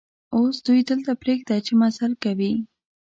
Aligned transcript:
اوس 0.35 0.55
دوی 0.67 0.81
دلته 0.89 1.11
پرېږده 1.21 1.57
چې 1.65 1.71
مزل 1.81 2.11
کوي. 2.23 2.53